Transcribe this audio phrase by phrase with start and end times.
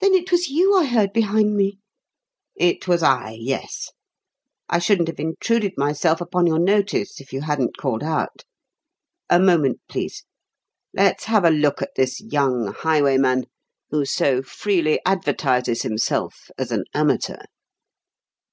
[0.00, 1.80] "Then it was you I heard behind me?"
[2.54, 3.90] "It was I yes.
[4.68, 8.44] I shouldn't have intruded myself upon your notice if you hadn't called out.
[9.28, 10.22] A moment, please.
[10.92, 13.46] Let's have a look at this young highwayman,
[13.90, 17.38] who so freely advertises himself as an amateur."